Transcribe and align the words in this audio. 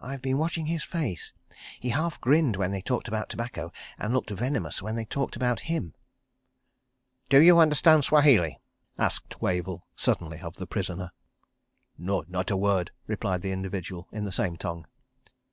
"I 0.00 0.12
have 0.12 0.22
been 0.22 0.38
watching 0.38 0.66
his 0.66 0.84
face. 0.84 1.32
He 1.80 1.88
half 1.88 2.20
grinned 2.20 2.54
when 2.54 2.70
they 2.70 2.80
talked 2.80 3.08
about 3.08 3.28
tobacco, 3.28 3.72
and 3.98 4.14
looked 4.14 4.30
venomous 4.30 4.80
when 4.80 4.94
they 4.94 5.04
talked 5.04 5.34
about 5.34 5.58
him." 5.66 5.92
"Do 7.28 7.42
you 7.42 7.58
understand 7.58 8.04
Swahili?" 8.04 8.60
asked 8.96 9.40
Wavell, 9.42 9.84
suddenly, 9.96 10.38
of 10.38 10.54
the 10.54 10.68
prisoner. 10.68 11.10
"No, 11.98 12.24
not 12.28 12.48
a 12.52 12.56
word," 12.56 12.92
replied 13.08 13.42
that 13.42 13.48
individual 13.50 14.06
in 14.12 14.22
the 14.22 14.30
same 14.30 14.56
tongue. 14.56 14.86